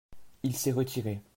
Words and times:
Il 0.41 0.55
s’est 0.55 0.71
retiré. 0.71 1.21